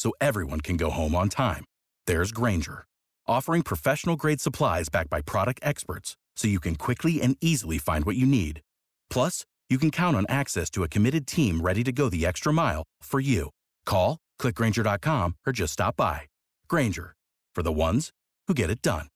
[0.00, 1.64] so everyone can go home on time,
[2.06, 2.86] there's Grainger,
[3.28, 8.06] offering professional grade supplies backed by product experts so you can quickly and easily find
[8.06, 8.62] what you need.
[9.10, 12.50] Plus, you can count on access to a committed team ready to go the extra
[12.50, 13.50] mile for you.
[13.84, 16.22] Call, clickgrainger.com, or just stop by.
[16.66, 17.12] Grainger,
[17.54, 18.10] for the ones
[18.48, 19.06] who get it done.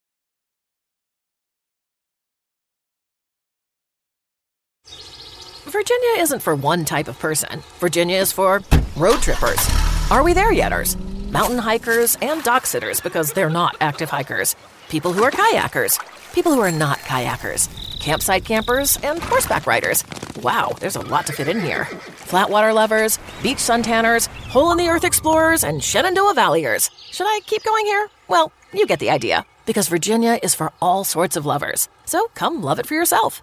[5.65, 7.63] Virginia isn't for one type of person.
[7.79, 8.61] Virginia is for
[8.95, 9.94] road trippers.
[10.11, 10.95] Are we there yeters?
[11.31, 14.55] Mountain hikers and dock sitters because they're not active hikers.
[14.87, 15.99] People who are kayakers.
[16.31, 17.67] People who are not kayakers.
[17.99, 20.03] Campsite campers and horseback riders.
[20.43, 21.85] Wow, there's a lot to fit in here.
[22.29, 26.91] Flatwater lovers, beach suntanners, hole in the earth explorers, and Shenandoah Valleyers.
[27.11, 28.07] Should I keep going here?
[28.27, 29.43] Well, you get the idea.
[29.65, 31.89] Because Virginia is for all sorts of lovers.
[32.05, 33.41] So come love it for yourself.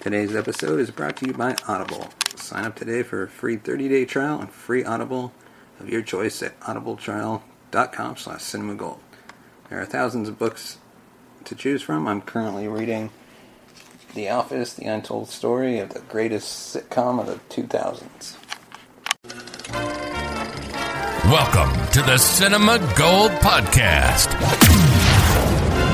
[0.00, 2.08] Today's episode is brought to you by Audible.
[2.38, 5.32] Sign up today for a free 30-day trial and free Audible
[5.80, 8.98] of your choice at audibletrial.com slash cinemagold.
[9.68, 10.78] There are thousands of books
[11.44, 12.06] to choose from.
[12.06, 13.10] I'm currently reading
[14.14, 18.36] The Office, The Untold Story of the greatest sitcom of the 2000s.
[21.24, 24.28] Welcome to the Cinema Gold Podcast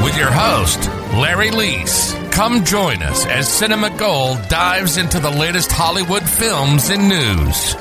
[0.05, 2.22] with your host, Larry Leese.
[2.33, 7.77] Come join us as Cinema Gold dives into the latest Hollywood films and news.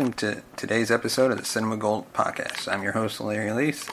[0.00, 2.72] Welcome to today's episode of the Cinema Gold Podcast.
[2.72, 3.84] I'm your host, Larry Leese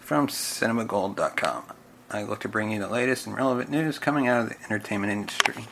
[0.00, 1.64] from cinemagold.com.
[2.08, 5.12] I look to bring you the latest and relevant news coming out of the entertainment
[5.12, 5.64] industry.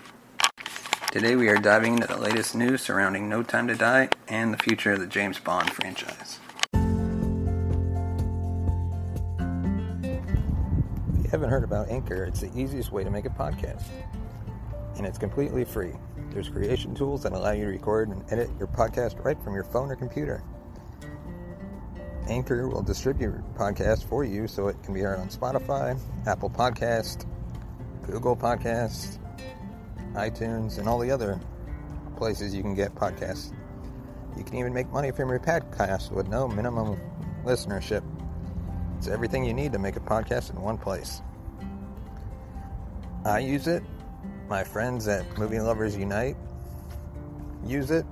[1.12, 4.59] Today we are diving into the latest news surrounding No Time to Die and the
[4.59, 6.41] future of the James Bond franchise.
[11.12, 13.84] If you haven't heard about Anchor, it's the easiest way to make a podcast.
[14.97, 15.93] And it's completely free.
[16.34, 19.62] There's creation tools that allow you to record and edit your podcast right from your
[19.62, 20.43] phone or computer.
[22.28, 25.97] Anchor will distribute your podcast for you so it can be heard on Spotify,
[26.27, 27.25] Apple Podcast,
[28.03, 29.19] Google Podcast,
[30.15, 31.39] iTunes, and all the other
[32.17, 33.55] places you can get podcasts.
[34.37, 36.99] You can even make money from your podcast with no minimum
[37.44, 38.03] listenership.
[38.99, 41.23] It's everything you need to make a podcast in one place.
[43.25, 43.84] I use it
[44.49, 46.37] my friends at Movie Lovers Unite
[47.66, 48.05] use it,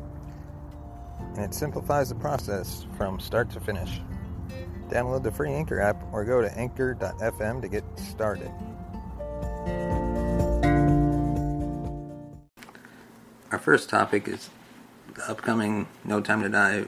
[1.34, 4.00] and it simplifies the process from start to finish.
[4.88, 8.50] Download the free Anchor app or go to anchor.fm to get started.
[13.50, 14.48] Our first topic is
[15.14, 16.86] the upcoming No Time to Die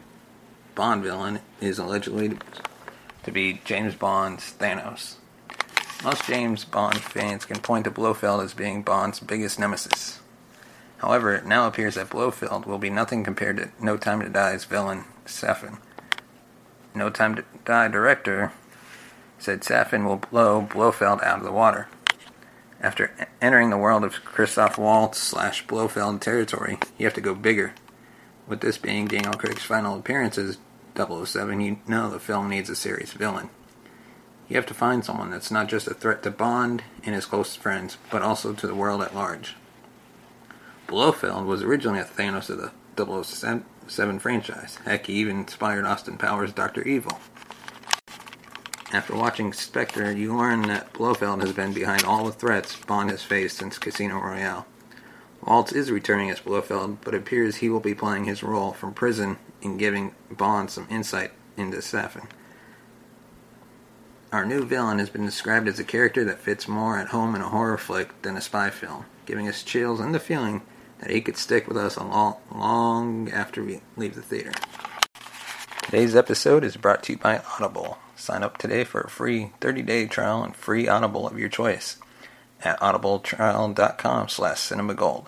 [0.74, 2.36] Bond villain is allegedly
[3.22, 5.16] to be James Bond's Thanos.
[6.04, 10.20] Most James Bond fans can point to Blofeld as being Bond's biggest nemesis.
[10.98, 14.66] However, it now appears that Blofeld will be nothing compared to No Time to Die's
[14.66, 15.78] villain, Safin.
[16.94, 18.52] No Time to Die director
[19.38, 21.88] said Safin will blow Blofeld out of the water.
[22.82, 23.10] After
[23.40, 27.72] entering the world of Christoph Waltz slash Blofeld territory, you have to go bigger.
[28.46, 30.58] With this being Daniel Craig's final appearance as
[30.96, 33.48] 007, you know the film needs a serious villain.
[34.48, 37.56] You have to find someone that's not just a threat to Bond and his close
[37.56, 39.56] friends, but also to the world at large.
[40.86, 42.72] Blofeld was originally a Thanos of the
[43.86, 44.78] 007 franchise.
[44.84, 46.82] Heck, he even inspired Austin Powers' Dr.
[46.82, 47.18] Evil.
[48.92, 53.22] After watching Spectre, you learn that Blofeld has been behind all the threats Bond has
[53.22, 54.66] faced since Casino Royale.
[55.44, 58.94] Waltz is returning as Blofeld, but it appears he will be playing his role from
[58.94, 62.28] prison in giving Bond some insight into Safin.
[64.34, 67.40] Our new villain has been described as a character that fits more at home in
[67.40, 70.62] a horror flick than a spy film, giving us chills and the feeling
[70.98, 74.50] that he could stick with us a long, long after we leave the theater.
[75.84, 77.98] Today's episode is brought to you by Audible.
[78.16, 81.98] Sign up today for a free 30-day trial and free Audible of your choice
[82.64, 85.26] at audibletrial.com slash cinemagold.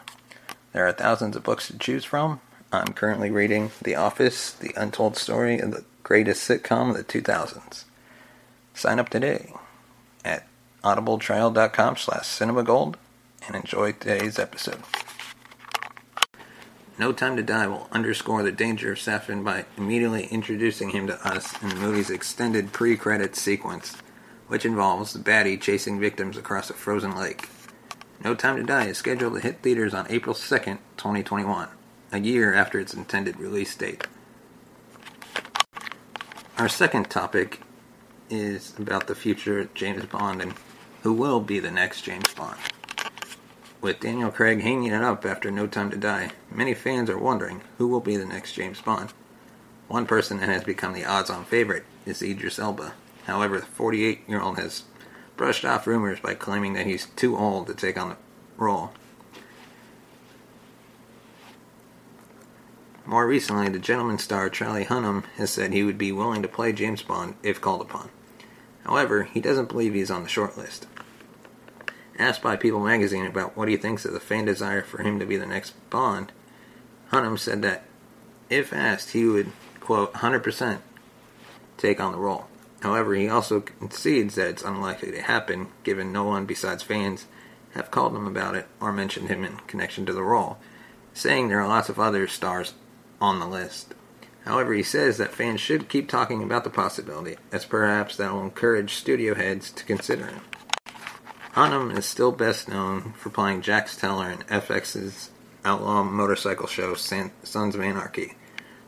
[0.73, 2.41] There are thousands of books to choose from.
[2.73, 7.85] I'm currently reading The Office, The Untold Story of the Greatest Sitcom of the 2000s.
[8.76, 9.55] Sign up today
[10.23, 10.46] at
[10.84, 12.96] audibletrial.com slash cinemagold
[13.46, 14.82] and enjoy today's episode.
[16.99, 21.26] No Time to Die will underscore the danger of Safin by immediately introducing him to
[21.26, 23.96] us in the movie's extended pre-credits sequence,
[24.46, 27.49] which involves the baddie chasing victims across a frozen lake.
[28.22, 31.69] No Time to Die is scheduled to hit theaters on April 2nd, 2021,
[32.12, 34.06] a year after its intended release date.
[36.58, 37.62] Our second topic
[38.31, 40.55] is about the future James Bond and
[41.02, 42.58] who will be the next James Bond.
[43.81, 47.61] With Daniel Craig hanging it up after No Time to Die, many fans are wondering
[47.78, 49.12] who will be the next James Bond.
[49.88, 52.94] One person that has become the odds on favorite is Idris Elba.
[53.26, 54.84] However, the 48 year old has
[55.37, 58.17] brushed off rumors by claiming that he's too old to take on the
[58.56, 58.93] role.
[63.06, 66.73] More recently, the gentleman star Charlie Hunnam has said he would be willing to play
[66.73, 68.11] James Bond if called upon.
[68.85, 70.88] However, he doesn't believe he's on the short list.
[72.19, 75.26] Asked by People magazine about what he thinks of the fan desire for him to
[75.26, 76.32] be the next Bond,
[77.12, 77.85] Hunnam said that
[78.50, 80.81] if asked, he would, quote, 100%
[81.76, 82.49] take on the role.
[82.81, 87.26] However, he also concedes that it's unlikely to happen, given no one besides fans
[87.75, 90.58] have called him about it or mentioned him in connection to the role,
[91.14, 92.75] saying there are lots of other stars
[93.20, 93.94] on the list.
[94.44, 98.42] However, he says that fans should keep talking about the possibility, as perhaps that will
[98.42, 100.40] encourage studio heads to consider him.
[101.54, 105.30] Hunnam is still best known for playing Jax Teller in FX's
[105.64, 108.36] outlaw motorcycle show Sons of Anarchy,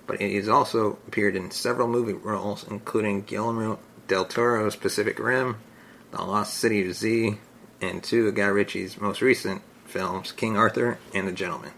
[0.06, 5.56] but he has also appeared in several movie roles, including Guillermo del Toro's Pacific Rim,
[6.12, 7.38] The Lost City of Z,
[7.80, 11.72] and two of Guy Ritchie's most recent films, King Arthur and The Gentlemen.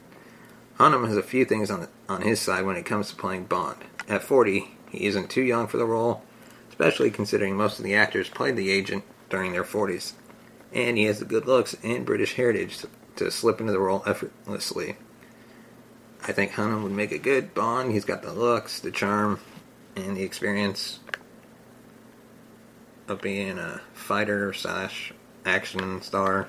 [0.81, 3.77] Hunnam has a few things on, on his side when it comes to playing Bond.
[4.09, 6.23] At 40, he isn't too young for the role,
[6.71, 10.15] especially considering most of the actors played the agent during their 40s.
[10.73, 14.03] And he has the good looks and British heritage to, to slip into the role
[14.07, 14.97] effortlessly.
[16.23, 17.93] I think Hunnam would make a good Bond.
[17.93, 19.39] He's got the looks, the charm,
[19.97, 21.01] and the experience
[23.07, 25.13] of being a fighter slash
[25.45, 26.49] action star.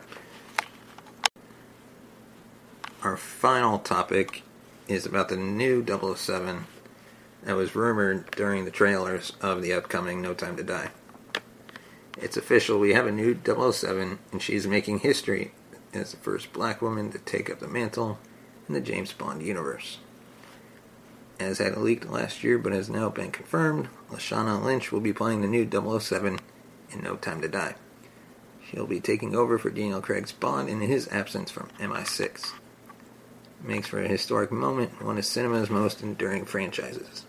[3.04, 4.44] Our final topic
[4.88, 6.66] is about the new 007
[7.42, 10.92] that was rumored during the trailers of the upcoming No Time to Die.
[12.20, 15.52] It's official, we have a new 007, and she's making history
[15.92, 18.20] as the first black woman to take up the mantle
[18.68, 19.98] in the James Bond universe.
[21.40, 25.42] As had leaked last year but has now been confirmed, Lashana Lynch will be playing
[25.42, 26.38] the new 007
[26.92, 27.74] in No Time to Die.
[28.64, 32.52] She'll be taking over for Daniel Craig's Bond in his absence from MI6
[33.64, 37.26] makes for a historic moment, one of cinema's most enduring franchises.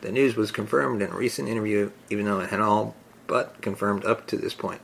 [0.00, 2.96] The news was confirmed in a recent interview, even though it had all
[3.26, 4.80] but confirmed up to this point.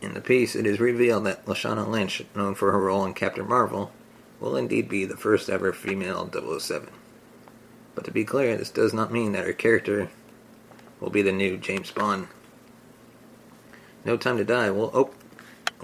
[0.00, 3.46] In the piece, it is revealed that Lashana Lynch, known for her role in Captain
[3.46, 3.92] Marvel,
[4.38, 6.88] will indeed be the first ever female 007.
[7.94, 10.08] But to be clear, this does not mean that her character
[11.00, 12.28] will be the new James Bond.
[14.04, 15.14] No Time to Die will, op-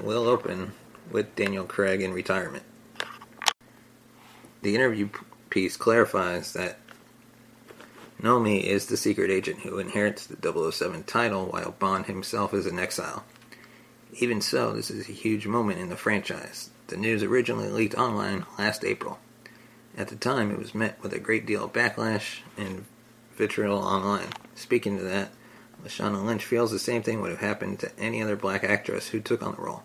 [0.00, 0.72] will open
[1.10, 2.64] with Daniel Craig in retirement.
[4.66, 5.10] The interview
[5.48, 6.80] piece clarifies that
[8.20, 12.76] Nomi is the secret agent who inherits the 007 title while Bond himself is in
[12.76, 13.22] exile.
[14.14, 16.70] Even so, this is a huge moment in the franchise.
[16.88, 19.20] The news originally leaked online last April.
[19.96, 22.86] At the time, it was met with a great deal of backlash and
[23.36, 24.30] vitriol online.
[24.56, 25.30] Speaking to that,
[25.84, 29.20] Lashana Lynch feels the same thing would have happened to any other black actress who
[29.20, 29.84] took on the role.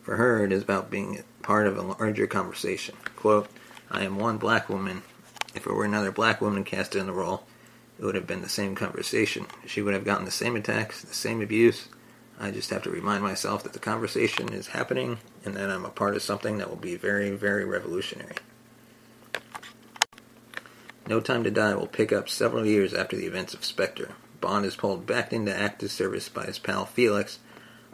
[0.00, 2.96] For her, it is about being part of a larger conversation.
[3.14, 3.50] Quote,
[3.94, 5.02] I am one black woman.
[5.54, 7.44] If it were another black woman cast in the role,
[7.98, 9.46] it would have been the same conversation.
[9.66, 11.88] She would have gotten the same attacks, the same abuse.
[12.40, 15.90] I just have to remind myself that the conversation is happening and that I'm a
[15.90, 18.34] part of something that will be very, very revolutionary.
[21.06, 24.12] No Time to Die will pick up several years after the events of Spectre.
[24.40, 27.40] Bond is pulled back into active service by his pal Felix,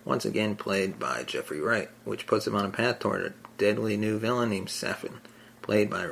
[0.05, 3.97] once again played by Jeffrey Wright, which puts him on a path toward a deadly
[3.97, 5.14] new villain named Safin,
[5.68, 6.08] played by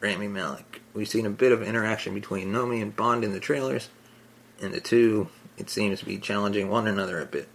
[0.00, 0.82] Rami Malek.
[0.92, 3.88] We've seen a bit of interaction between Nomi and Bond in the trailers,
[4.60, 7.48] and the two, it seems to be challenging one another a bit.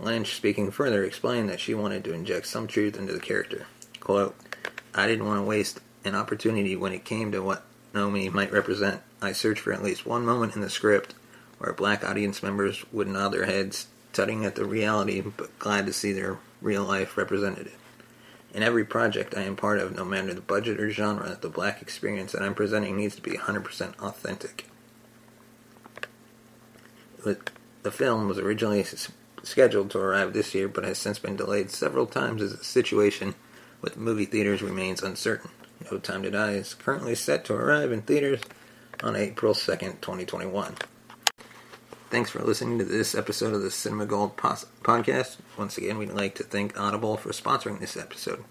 [0.00, 3.66] Lynch, speaking further, explained that she wanted to inject some truth into the character.
[4.00, 4.34] Quote,
[4.92, 7.62] I didn't want to waste an opportunity when it came to what
[7.94, 9.02] Nomi might represent.
[9.22, 11.14] I searched for at least one moment in the script
[11.58, 15.92] where black audience members would nod their heads, tutting at the reality, but glad to
[15.92, 17.70] see their real life represented.
[18.56, 21.82] In every project I am part of, no matter the budget or genre, the black
[21.82, 24.64] experience that I'm presenting needs to be 100% authentic.
[27.22, 28.82] The film was originally
[29.42, 33.34] scheduled to arrive this year, but has since been delayed several times as the situation
[33.82, 35.50] with movie theaters remains uncertain.
[35.92, 38.40] No Time to Die is currently set to arrive in theaters
[39.02, 40.76] on April 2nd, 2021.
[42.08, 45.38] Thanks for listening to this episode of the Cinema Gold pos- podcast.
[45.58, 48.44] Once again, we'd like to thank Audible for sponsoring this episode.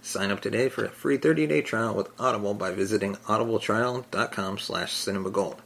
[0.00, 5.58] Sign up today for a free 30-day trial with Audible by visiting audibletrial.com slash cinemagold.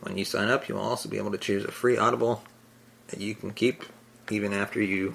[0.00, 2.42] When you sign up, you'll also be able to choose a free Audible
[3.08, 3.84] that you can keep
[4.28, 5.14] even after you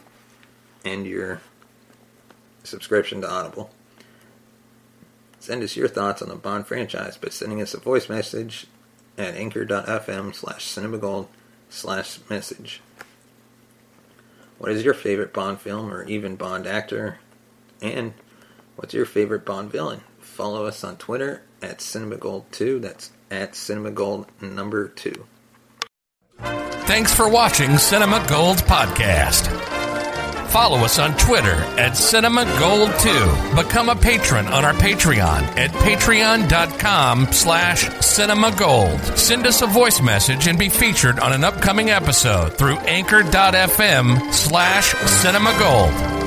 [0.86, 1.42] end your
[2.64, 3.72] subscription to Audible.
[5.40, 8.68] Send us your thoughts on the Bond franchise by sending us a voice message
[9.18, 11.28] at anchor.fm slash cinemagold
[11.70, 12.82] slash message.
[14.58, 17.20] What is your favorite Bond film or even Bond actor?
[17.82, 18.14] And
[18.76, 20.02] what's your favorite Bond villain?
[20.20, 22.82] Follow us on Twitter at cinemagold2.
[22.82, 25.26] That's at cinemagold number 2.
[26.40, 29.67] Thanks for watching Cinema Gold Podcast.
[30.58, 33.56] Follow us on Twitter at Cinema Gold 2.
[33.56, 39.00] Become a patron on our Patreon at patreon.com slash cinema gold.
[39.16, 44.96] Send us a voice message and be featured on an upcoming episode through anchor.fm slash
[45.22, 46.27] cinema gold.